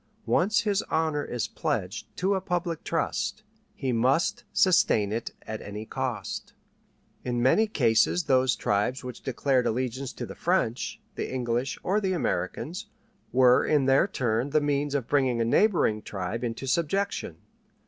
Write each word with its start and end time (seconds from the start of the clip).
Once 0.25 0.61
his 0.61 0.81
honor 0.89 1.23
is 1.23 1.47
pledged 1.47 2.07
to 2.17 2.33
a 2.33 2.41
public 2.41 2.83
trust, 2.83 3.43
he 3.75 3.91
must 3.91 4.43
sustain 4.51 5.11
it 5.11 5.29
at 5.43 5.61
any 5.61 5.85
cost. 5.85 6.53
In 7.23 7.39
many 7.39 7.67
cases 7.67 8.23
those 8.23 8.55
tribes 8.55 9.03
which 9.03 9.21
declared 9.21 9.67
allegiance 9.67 10.11
to 10.13 10.25
the 10.25 10.33
French, 10.33 10.99
the 11.13 11.31
English, 11.31 11.77
or 11.83 12.01
the 12.01 12.13
Americans, 12.13 12.87
were 13.31 13.63
in 13.63 13.85
their 13.85 14.07
turn 14.07 14.49
the 14.49 14.59
means 14.59 14.95
of 14.95 15.07
bringing 15.07 15.39
a 15.39 15.45
neighboring 15.45 16.01
tribe 16.01 16.43
into 16.43 16.65
subjection. 16.65 17.37